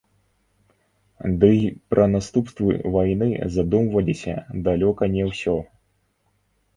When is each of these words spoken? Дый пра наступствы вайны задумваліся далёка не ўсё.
Дый 1.41 1.59
пра 1.93 2.05
наступствы 2.13 2.73
вайны 2.95 3.27
задумваліся 3.57 4.35
далёка 4.69 5.03
не 5.17 5.23
ўсё. 5.29 5.55